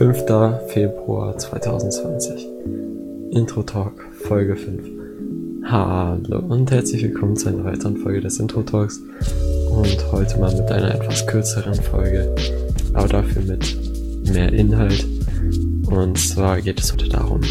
5. 0.00 0.24
Februar 0.68 1.36
2020. 1.36 2.48
Intro 3.32 3.62
Talk 3.62 4.02
Folge 4.26 4.56
5. 4.56 4.80
Hallo 5.66 6.38
und 6.38 6.70
herzlich 6.70 7.02
willkommen 7.02 7.36
zu 7.36 7.50
einer 7.50 7.64
weiteren 7.64 7.98
Folge 7.98 8.22
des 8.22 8.40
Intro 8.40 8.62
Talks 8.62 8.98
und 9.68 10.10
heute 10.10 10.38
mal 10.38 10.56
mit 10.56 10.72
einer 10.72 10.94
etwas 10.94 11.26
kürzeren 11.26 11.74
Folge, 11.74 12.34
aber 12.94 13.08
dafür 13.08 13.42
mit 13.42 13.76
mehr 14.32 14.50
Inhalt. 14.54 15.06
Und 15.84 16.16
zwar 16.16 16.62
geht 16.62 16.80
es 16.80 16.94
heute 16.94 17.10
darum, 17.10 17.42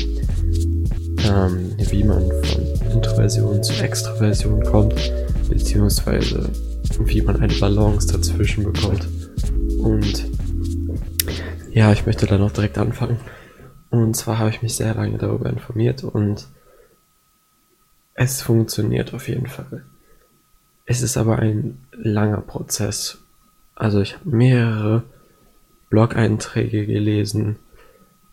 ähm, 1.24 1.76
wie 1.78 2.04
man 2.04 2.32
von 2.46 2.92
Introversion 2.92 3.62
zu 3.62 3.74
Extroversion 3.74 4.64
kommt, 4.64 4.96
beziehungsweise 5.48 6.50
wie 7.06 7.22
man 7.22 7.36
eine 7.36 7.54
Balance 7.54 8.08
dazwischen 8.08 8.64
bekommt. 8.64 9.08
Und 9.78 10.26
ja, 11.72 11.92
ich 11.92 12.06
möchte 12.06 12.26
dann 12.26 12.42
auch 12.42 12.52
direkt 12.52 12.78
anfangen. 12.78 13.20
Und 13.90 14.16
zwar 14.16 14.38
habe 14.40 14.50
ich 14.50 14.62
mich 14.62 14.76
sehr 14.76 14.94
lange 14.94 15.18
darüber 15.18 15.50
informiert 15.50 16.04
und 16.04 16.48
es 18.14 18.42
funktioniert 18.42 19.14
auf 19.14 19.28
jeden 19.28 19.48
Fall. 19.48 19.86
Es 20.86 21.02
ist 21.02 21.18
aber 21.18 21.40
ein 21.40 21.80
langer 21.92 22.42
Prozess. 22.42 23.20
Also 23.76 24.02
ich 24.02 24.16
habe 24.16 24.30
mehrere 24.30 25.04
Blog-Einträge 25.90 26.86
gelesen, 26.86 27.58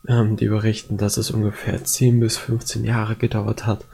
ähm, 0.08 0.36
die 0.36 0.48
berichten, 0.48 0.96
dass 0.96 1.16
es 1.16 1.30
ungefähr 1.30 1.82
10 1.82 2.20
bis 2.20 2.36
15 2.36 2.84
Jahre 2.84 3.16
gedauert 3.16 3.66
hat 3.66 3.84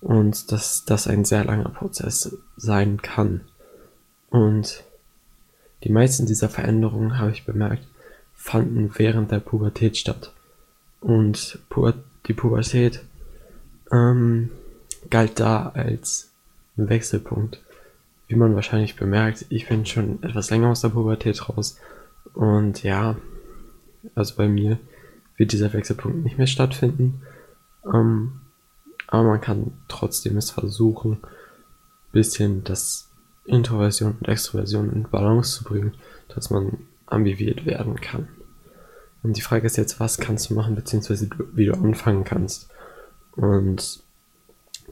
und 0.00 0.52
dass 0.52 0.84
das 0.84 1.06
ein 1.06 1.24
sehr 1.24 1.44
langer 1.44 1.70
Prozess 1.70 2.36
sein 2.56 3.00
kann. 3.02 3.42
Und 4.30 4.84
die 5.84 5.90
meisten 5.90 6.26
dieser 6.26 6.48
Veränderungen 6.48 7.18
habe 7.18 7.30
ich 7.30 7.46
bemerkt, 7.46 7.86
fanden 8.38 8.92
während 8.96 9.32
der 9.32 9.40
Pubertät 9.40 9.98
statt. 9.98 10.32
Und 11.00 11.58
die 12.26 12.32
Pubertät 12.32 13.04
ähm, 13.92 14.50
galt 15.10 15.38
da 15.40 15.68
als 15.70 16.30
Wechselpunkt. 16.76 17.62
Wie 18.28 18.36
man 18.36 18.54
wahrscheinlich 18.54 18.96
bemerkt, 18.96 19.44
ich 19.48 19.68
bin 19.68 19.84
schon 19.84 20.22
etwas 20.22 20.50
länger 20.50 20.68
aus 20.68 20.80
der 20.80 20.90
Pubertät 20.90 21.48
raus. 21.48 21.78
Und 22.32 22.82
ja, 22.84 23.16
also 24.14 24.36
bei 24.36 24.48
mir 24.48 24.78
wird 25.36 25.52
dieser 25.52 25.72
Wechselpunkt 25.72 26.24
nicht 26.24 26.38
mehr 26.38 26.46
stattfinden. 26.46 27.22
Ähm, 27.84 28.40
aber 29.08 29.24
man 29.24 29.40
kann 29.40 29.72
trotzdem 29.88 30.36
es 30.36 30.50
versuchen, 30.50 31.18
bisschen 32.12 32.62
das 32.64 33.10
Introversion 33.46 34.16
und 34.20 34.28
Extroversion 34.28 34.92
in 34.92 35.02
Balance 35.04 35.58
zu 35.58 35.64
bringen, 35.64 35.94
dass 36.28 36.50
man 36.50 36.78
ambiviert 37.06 37.66
werden 37.66 38.00
kann. 38.00 38.28
Und 39.22 39.36
die 39.36 39.42
Frage 39.42 39.66
ist 39.66 39.76
jetzt, 39.76 40.00
was 40.00 40.18
kannst 40.18 40.50
du 40.50 40.54
machen, 40.54 40.74
beziehungsweise 40.74 41.28
wie 41.52 41.66
du 41.66 41.74
anfangen 41.74 42.24
kannst. 42.24 42.68
Und 43.32 44.02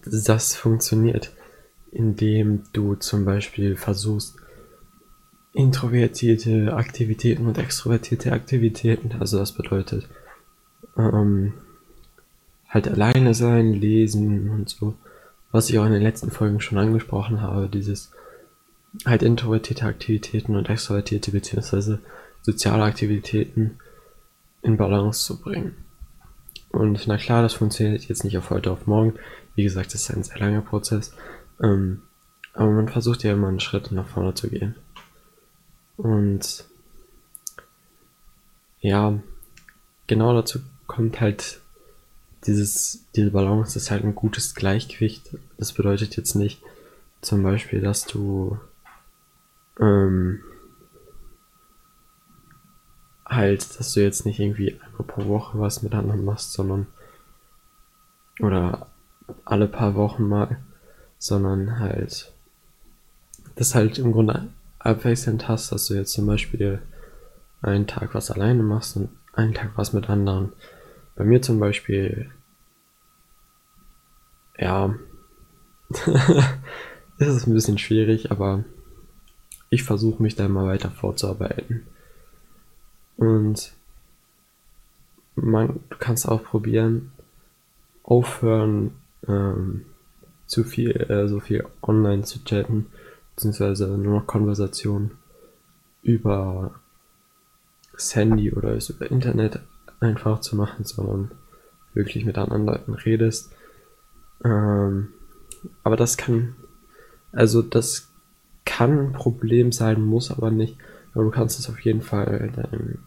das 0.05 0.55
funktioniert, 0.55 1.33
indem 1.93 2.65
du 2.73 2.95
zum 2.95 3.25
Beispiel 3.25 3.77
versuchst, 3.77 4.37
introvertierte 5.53 6.75
Aktivitäten 6.75 7.47
und 7.47 7.59
extrovertierte 7.59 8.33
Aktivitäten, 8.33 9.13
also 9.19 9.39
das 9.39 9.53
bedeutet, 9.53 10.09
ähm, 10.99 11.55
halt 12.69 12.89
alleine 12.89 13.33
sein, 13.33 13.73
lesen 13.73 14.51
und 14.51 14.69
so, 14.69 14.95
was 15.53 15.71
ich 15.71 15.79
auch 15.79 15.87
in 15.87 15.93
den 15.93 16.03
letzten 16.03 16.31
Folgen 16.31 16.61
schon 16.61 16.79
angesprochen 16.79 17.41
habe, 17.41 17.69
dieses 17.69 18.11
halt 19.05 19.23
introvertierte 19.23 19.87
Aktivitäten 19.87 20.57
und 20.57 20.69
extrovertierte 20.69 21.31
beziehungsweise 21.31 22.01
soziale 22.43 22.85
Aktivitäten 22.85 23.79
in 24.67 24.77
Balance 24.77 25.25
zu 25.25 25.41
bringen. 25.41 25.77
Und 26.71 27.07
na 27.07 27.17
klar, 27.17 27.43
das 27.43 27.55
funktioniert 27.55 28.05
jetzt 28.05 28.25
nicht 28.25 28.37
auf 28.37 28.51
heute 28.51 28.71
auf 28.71 28.87
morgen. 28.87 29.15
Wie 29.55 29.63
gesagt, 29.63 29.95
das 29.95 30.03
ist 30.03 30.11
ein 30.11 30.25
sehr 30.25 30.39
langer 30.39 30.61
Prozess. 30.61 31.15
Ähm, 31.63 32.03
aber 32.53 32.71
man 32.71 32.89
versucht 32.89 33.23
ja 33.23 33.33
immer 33.33 33.49
einen 33.49 33.61
Schritt 33.61 33.93
nach 33.93 34.09
vorne 34.09 34.35
zu 34.35 34.51
gehen. 34.51 34.75
Und 35.97 36.65
ja, 38.81 39.19
genau 40.07 40.35
dazu 40.35 40.59
kommt 40.87 41.21
halt 41.21 41.61
dieses, 42.47 43.07
diese 43.15 43.31
Balance 43.31 43.79
ist 43.79 43.91
halt 43.91 44.05
ein 44.05 44.15
gutes 44.15 44.55
Gleichgewicht. 44.55 45.37
Das 45.59 45.73
bedeutet 45.73 46.17
jetzt 46.17 46.35
nicht 46.35 46.61
zum 47.23 47.43
Beispiel, 47.43 47.81
dass 47.81 48.05
du 48.05 48.59
ähm, 49.81 50.41
halt, 53.29 53.79
dass 53.79 53.93
du 53.93 54.01
jetzt 54.01 54.25
nicht 54.25 54.41
irgendwie 54.41 54.81
einmal 54.81 55.07
pro 55.07 55.27
Woche 55.27 55.59
was 55.59 55.83
mit 55.83 55.95
anderen 55.95 56.25
machst, 56.25 56.53
sondern 56.53 56.87
oder 58.41 58.87
alle 59.45 59.67
paar 59.67 59.95
Wochen 59.95 60.29
mal, 60.29 60.59
sondern 61.19 61.79
halt 61.79 62.33
das 63.57 63.75
halt 63.75 63.99
im 63.99 64.13
Grunde 64.13 64.49
abwechselnd 64.79 65.49
hast, 65.49 65.73
dass 65.73 65.87
du 65.87 65.95
jetzt 65.95 66.13
zum 66.13 66.27
Beispiel 66.27 66.81
einen 67.63 67.87
Tag 67.87 68.15
was 68.15 68.31
alleine 68.31 68.63
machst 68.63 68.97
und 68.97 69.09
einen 69.33 69.55
Tag 69.55 69.73
was 69.77 69.93
mit 69.93 70.09
anderen. 70.09 70.53
Bei 71.17 71.25
mir 71.25 71.43
zum 71.43 71.59
Beispiel, 71.59 72.31
ja, 74.59 74.95
ist 75.91 77.29
es 77.29 77.47
ein 77.47 77.55
bisschen 77.55 77.79
schwierig, 77.79 78.31
aber 78.31 78.65
ich 79.71 79.83
versuche 79.83 80.23
mich 80.23 80.37
da 80.37 80.49
mal 80.49 80.67
weiter 80.67 80.91
vorzuarbeiten. 80.91 81.87
Und 83.17 83.73
man, 85.35 85.81
du 85.91 85.97
kannst 85.99 86.29
auch 86.29 86.43
probieren, 86.43 87.13
aufhören, 88.03 88.93
ähm, 89.27 89.87
zu 90.47 90.65
viel, 90.65 90.93
äh, 91.11 91.29
so 91.29 91.41
viel 91.41 91.67
online 91.83 92.23
zu 92.23 92.45
chatten, 92.45 92.87
beziehungsweise 93.35 93.89
nur 93.99 94.21
noch 94.21 94.27
Konversationen 94.27 95.13
über 96.03 96.81
das 97.93 98.15
Handy 98.15 98.53
oder 98.53 98.75
über 98.75 99.11
Internet 99.11 99.61
einfach 100.01 100.41
zu 100.41 100.57
machen, 100.57 100.85
sondern 100.85 101.33
wirklich 101.95 102.25
mit 102.25 102.39
anderen 102.39 102.67
Leuten 102.67 102.95
redest. 102.95 103.53
Ähm, 104.45 105.09
aber 105.83 105.97
das 105.97 106.17
kann, 106.17 106.55
also 107.33 107.63
das 107.63 108.13
kann 108.65 108.99
ein 108.99 109.13
Problem 109.13 109.73
sein, 109.73 110.03
muss 110.03 110.31
aber 110.31 110.51
nicht. 110.51 110.77
Aber 111.17 111.25
du 111.25 111.31
kannst 111.31 111.59
es 111.59 111.71
auf 111.71 111.81
jeden 111.81 112.03
Fall 112.03 112.53
deinem 112.55 112.99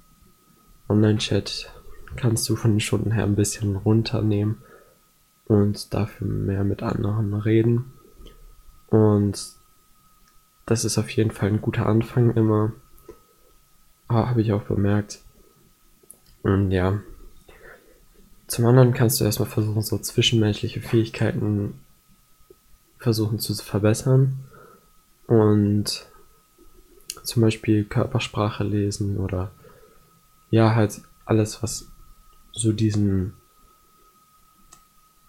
Online-Chat 0.89 1.71
kannst 2.15 2.49
du 2.49 2.55
von 2.55 2.71
den 2.71 2.79
Stunden 2.79 3.11
her 3.11 3.23
ein 3.23 3.35
bisschen 3.35 3.75
runternehmen 3.75 4.63
und 5.45 5.93
dafür 5.93 6.25
mehr 6.25 6.63
mit 6.63 6.81
anderen 6.81 7.35
reden. 7.35 7.93
Und 8.87 9.53
das 10.65 10.85
ist 10.85 10.97
auf 10.97 11.11
jeden 11.11 11.29
Fall 11.29 11.49
ein 11.49 11.61
guter 11.61 11.85
Anfang 11.85 12.31
immer. 12.31 12.71
Habe 14.09 14.41
ich 14.41 14.53
auch 14.53 14.63
bemerkt. 14.63 15.21
Und 16.41 16.71
ja. 16.71 17.01
Zum 18.47 18.65
anderen 18.65 18.95
kannst 18.95 19.21
du 19.21 19.23
erstmal 19.23 19.49
versuchen, 19.49 19.83
so 19.83 19.99
zwischenmenschliche 19.99 20.81
Fähigkeiten 20.81 21.79
versuchen 22.97 23.37
zu 23.37 23.53
verbessern. 23.53 24.39
Und 25.27 26.09
zum 27.23 27.41
Beispiel 27.41 27.83
Körpersprache 27.83 28.63
lesen 28.63 29.17
oder 29.17 29.51
ja, 30.49 30.75
halt 30.75 31.01
alles, 31.25 31.61
was 31.61 31.87
so 32.51 32.71
diesen 32.71 33.33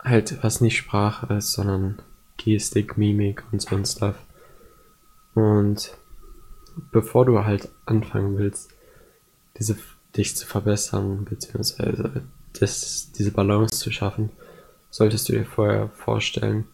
halt, 0.03 0.43
was 0.43 0.61
nicht 0.61 0.77
Sprache 0.77 1.35
ist, 1.35 1.53
sondern 1.53 2.01
Gestik, 2.37 2.97
Mimik 2.97 3.45
und 3.53 3.61
so 3.61 3.77
ein 3.77 3.85
Stuff. 3.85 4.17
Und 5.35 5.97
bevor 6.91 7.27
du 7.27 7.45
halt 7.45 7.69
anfangen 7.87 8.39
willst, 8.39 8.71
diese, 9.59 9.77
dich 10.17 10.37
zu 10.37 10.47
verbessern, 10.47 11.25
beziehungsweise 11.25 12.23
das, 12.59 13.13
diese 13.13 13.31
Balance 13.31 13.79
zu 13.79 13.93
schaffen, 13.93 14.31
solltest 14.91 15.29
du 15.29 15.33
dir 15.35 15.45
vorher 15.45 15.89
vorstellen, 15.91 16.67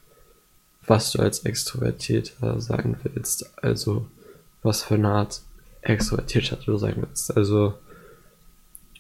was 0.86 1.12
du 1.12 1.18
als 1.18 1.40
Extrovertierter 1.40 2.60
sein 2.60 2.96
willst. 3.02 3.52
Also, 3.62 4.06
was 4.66 4.82
für 4.82 4.94
eine 4.94 5.08
Art 5.08 5.40
Extrovertierter 5.80 6.56
du 6.56 6.76
sein 6.76 6.96
willst. 6.98 7.34
Also, 7.36 7.78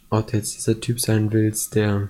ob 0.08 0.28
du 0.28 0.36
jetzt 0.36 0.56
dieser 0.56 0.80
Typ 0.80 1.00
sein 1.00 1.32
willst, 1.32 1.74
der. 1.74 2.08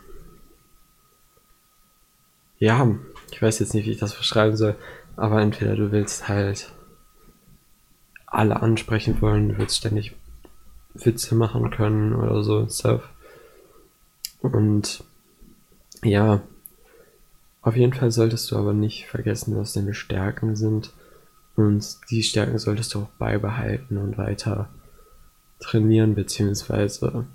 Ja, 2.58 2.94
ich 3.32 3.42
weiß 3.42 3.58
jetzt 3.58 3.74
nicht, 3.74 3.86
wie 3.86 3.92
ich 3.92 3.98
das 3.98 4.14
beschreiben 4.14 4.56
soll, 4.56 4.76
aber 5.16 5.42
entweder 5.42 5.76
du 5.76 5.92
willst 5.92 6.28
halt 6.28 6.72
alle 8.26 8.62
ansprechen 8.62 9.20
wollen, 9.20 9.50
du 9.50 9.58
willst 9.58 9.76
ständig 9.76 10.14
Witze 10.94 11.34
machen 11.34 11.70
können 11.70 12.14
oder 12.14 12.42
so 12.42 12.58
und 12.58 12.72
stuff. 12.72 13.08
Und 14.40 15.04
ja, 16.02 16.42
auf 17.62 17.76
jeden 17.76 17.92
Fall 17.92 18.10
solltest 18.10 18.50
du 18.50 18.56
aber 18.56 18.72
nicht 18.72 19.06
vergessen, 19.06 19.56
was 19.56 19.72
deine 19.72 19.94
Stärken 19.94 20.56
sind. 20.56 20.92
Und 21.56 21.98
die 22.10 22.22
Stärken 22.22 22.58
solltest 22.58 22.94
du 22.94 23.00
auch 23.00 23.08
beibehalten 23.18 23.96
und 23.96 24.18
weiter 24.18 24.68
trainieren, 25.58 26.14
beziehungsweise 26.14 27.26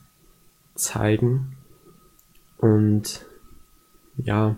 zeigen. 0.76 1.58
Und 2.58 3.26
ja, 4.18 4.58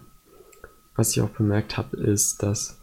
was 0.96 1.12
ich 1.12 1.22
auch 1.22 1.30
bemerkt 1.30 1.78
habe, 1.78 1.96
ist, 1.96 2.44
dass 2.44 2.82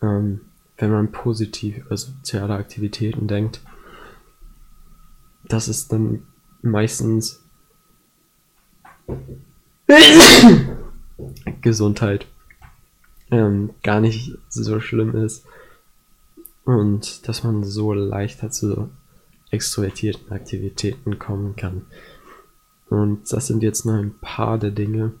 ähm, 0.00 0.42
wenn 0.78 0.92
man 0.92 1.10
positiv 1.10 1.78
über 1.78 1.96
soziale 1.96 2.54
Aktivitäten 2.54 3.26
denkt, 3.26 3.60
dass 5.44 5.66
es 5.66 5.88
dann 5.88 6.26
meistens 6.62 7.42
Gesundheit 11.62 12.26
ähm, 13.30 13.74
gar 13.82 14.00
nicht 14.00 14.38
so 14.48 14.80
schlimm 14.80 15.16
ist 15.16 15.44
und 16.66 17.26
dass 17.28 17.44
man 17.44 17.64
so 17.64 17.94
leichter 17.94 18.50
zu 18.50 18.90
extrovertierten 19.50 20.32
Aktivitäten 20.32 21.18
kommen 21.18 21.56
kann. 21.56 21.86
Und 22.90 23.32
das 23.32 23.46
sind 23.46 23.62
jetzt 23.62 23.86
nur 23.86 23.94
ein 23.94 24.18
paar 24.20 24.58
der 24.58 24.72
Dinge. 24.72 25.12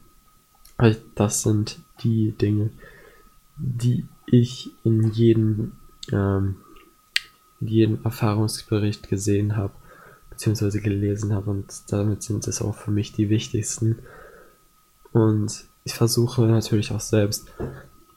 Das 1.14 1.42
sind 1.42 1.78
die 2.02 2.32
Dinge, 2.32 2.70
die 3.56 4.06
ich 4.26 4.72
in 4.84 5.12
jedem, 5.12 5.72
ähm, 6.12 6.56
in 7.60 7.68
jedem 7.68 8.04
Erfahrungsbericht 8.04 9.08
gesehen 9.08 9.56
habe, 9.56 9.72
beziehungsweise 10.30 10.80
gelesen 10.80 11.32
habe. 11.32 11.50
Und 11.50 11.92
damit 11.92 12.24
sind 12.24 12.46
es 12.48 12.60
auch 12.60 12.74
für 12.74 12.90
mich 12.90 13.12
die 13.12 13.30
wichtigsten. 13.30 14.00
Und 15.12 15.64
ich 15.84 15.94
versuche 15.94 16.42
natürlich 16.42 16.90
auch 16.90 17.00
selbst 17.00 17.52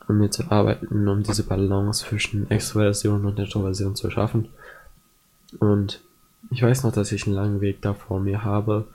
an 0.10 0.18
mir 0.18 0.32
zu 0.32 0.52
arbeiten, 0.52 1.08
um 1.08 1.24
diese 1.24 1.44
Balance 1.44 2.06
zwischen 2.06 2.50
Extroversion 2.50 3.26
und 3.26 3.40
Introversion 3.40 3.96
zu 3.96 4.10
schaffen. 4.10 4.50
Und 5.60 6.02
ich 6.50 6.64
weiß 6.64 6.84
noch, 6.84 6.92
dass 6.92 7.12
ich 7.12 7.26
einen 7.26 7.36
langen 7.36 7.62
Weg 7.62 7.82
da 7.82 7.94
vor 7.94 8.20
mir 8.20 8.44
habe. 8.44 8.88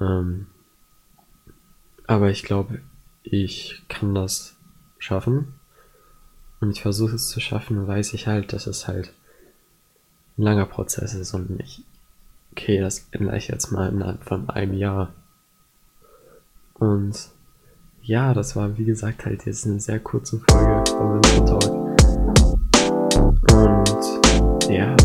Ähm, 0.00 0.48
aber 2.06 2.30
ich 2.30 2.42
glaube, 2.42 2.80
ich 3.22 3.84
kann 3.88 4.14
das 4.14 4.56
schaffen. 4.98 5.54
Und 6.60 6.72
ich 6.72 6.82
versuche 6.82 7.14
es 7.14 7.28
zu 7.28 7.40
schaffen, 7.40 7.86
weiß 7.86 8.12
ich 8.14 8.26
halt, 8.26 8.52
dass 8.52 8.66
es 8.66 8.88
halt 8.88 9.14
ein 10.36 10.42
langer 10.42 10.66
Prozess 10.66 11.14
ist 11.14 11.32
und 11.32 11.50
nicht, 11.50 11.84
okay, 12.50 12.80
das 12.80 13.06
ändere 13.12 13.36
ich 13.36 13.46
jetzt 13.46 13.70
mal 13.70 13.88
innerhalb 13.90 14.24
von 14.24 14.50
einem 14.50 14.74
Jahr. 14.74 15.14
Und 16.74 17.30
ja, 18.08 18.32
das 18.32 18.56
war 18.56 18.78
wie 18.78 18.86
gesagt 18.86 19.26
halt 19.26 19.44
jetzt 19.44 19.66
eine 19.66 19.78
sehr 19.78 20.00
kurze 20.00 20.40
Folge 20.48 20.82
vom 20.96 21.16
Info 21.16 21.44
Talk. 21.44 21.70
Und 23.52 24.70
ja, 24.70 24.96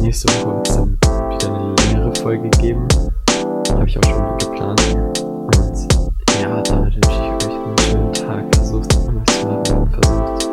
nächste 0.00 0.32
Woche 0.32 0.54
wird 0.54 0.68
es 0.68 0.76
dann 0.76 0.96
wieder 1.32 1.54
eine 1.56 1.74
längere 1.74 2.14
Folge 2.14 2.48
geben. 2.60 2.86
Habe 3.68 3.88
ich 3.88 3.98
auch 3.98 4.04
schon 4.04 4.38
geplant. 4.38 4.80
Und 4.94 5.92
ja, 6.40 6.62
damit 6.62 6.94
wünsche 6.94 7.10
ich 7.10 7.46
euch 7.46 7.52
einen 7.52 7.78
schönen 7.78 8.12
Tag. 8.12 8.54
Versucht 8.54 8.94
immer 9.08 9.24
zu 9.24 9.48
haben 9.48 9.90
versucht 9.90 10.48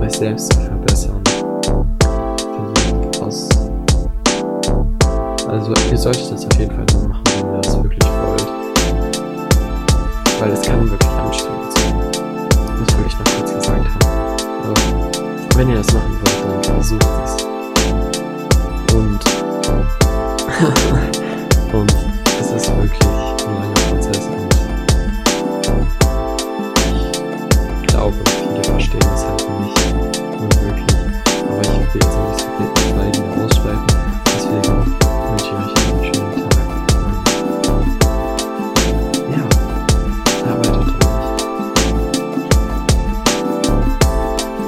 euch 0.00 0.12
selbst 0.12 0.50
zu 0.54 0.60
verbessern. 0.60 1.22
Versucht 1.62 3.22
aus. 3.22 3.48
Also 5.46 5.74
ihr 5.90 5.98
solltet 5.98 6.32
das 6.32 6.46
auf 6.46 6.58
jeden 6.58 6.72
Fall 6.72 6.86
nur 6.94 7.08
machen, 7.08 7.24
wenn 7.36 7.54
ihr 7.54 7.60
das 7.60 7.76
wirklich 7.82 8.02
wollt. 8.02 8.29
Weil 10.40 10.52
es 10.52 10.62
kann 10.62 10.90
wirklich 10.90 11.10
anstrengend 11.10 11.70
sein. 11.74 12.00
Das 12.10 12.96
will 12.96 13.06
ich 13.06 13.18
noch 13.18 13.26
kurz 13.36 13.52
gesagt 13.52 13.86
haben. 13.86 13.98
Aber 14.64 14.74
wenn 15.54 15.68
ihr 15.68 15.76
das 15.76 15.92
machen 15.92 16.18
wollt, 16.18 16.64
dann 16.64 16.64
versucht 16.64 17.06
es. 17.26 17.44
Und, 18.94 19.20
und 21.74 21.94
es 22.40 22.50
ist 22.52 22.74
wirklich 22.74 23.02
ein 23.02 23.54
langer 23.60 23.80
Prozess 23.90 24.24
und 24.28 24.48
ich 27.82 27.86
glaube, 27.88 28.16
viele 28.24 28.64
verstehen 28.64 29.00
das 29.00 29.26
halt 29.26 29.46
nicht, 29.60 29.94
nicht 29.94 30.62
wirklich. 30.64 30.96
Aber 31.50 31.60
ich 31.60 31.68
will 31.68 31.76
jetzt 31.76 31.94
nicht 31.94 32.38
so 32.38 32.46
viel 32.56 32.79